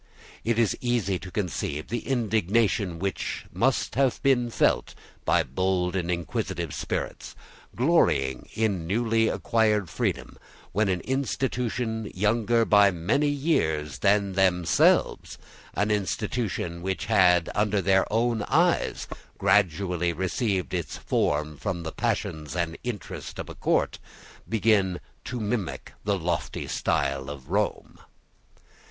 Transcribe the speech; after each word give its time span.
It 0.43 0.57
is 0.57 0.75
easy 0.81 1.19
to 1.19 1.29
conceive 1.29 1.89
the 1.89 2.07
indignation 2.07 2.97
which 2.97 3.45
must 3.53 3.93
have 3.93 4.19
been 4.23 4.49
felt 4.49 4.95
by 5.25 5.43
bold 5.43 5.95
and 5.95 6.09
inquisitive 6.09 6.73
spirits, 6.73 7.35
glorying 7.75 8.49
in 8.55 8.87
newly 8.87 9.27
acquired 9.27 9.91
freedom, 9.91 10.39
when 10.71 10.89
an 10.89 11.01
institution 11.01 12.11
younger 12.15 12.65
by 12.65 12.89
many 12.89 13.27
years 13.27 13.99
than 13.99 14.33
themselves, 14.33 15.37
an 15.75 15.91
institution 15.91 16.81
which 16.81 17.05
had, 17.05 17.51
under 17.53 17.79
their 17.79 18.11
own 18.11 18.41
eyes, 18.47 19.07
gradually 19.37 20.13
received 20.13 20.73
its 20.73 20.97
form 20.97 21.57
from 21.57 21.83
the 21.83 21.91
passions 21.91 22.55
and 22.55 22.75
interest 22.83 23.37
of 23.37 23.49
a 23.49 23.53
court, 23.53 23.99
began 24.49 24.99
to 25.25 25.39
mimic 25.39 25.93
the 26.05 26.17
lofty 26.17 26.65
style 26.67 27.29
of 27.29 27.51
Rome. 27.51 27.99